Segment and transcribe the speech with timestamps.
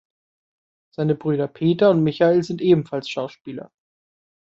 [0.89, 3.71] Seine Brüder Peter und Michael sind ebenfalls Schauspieler.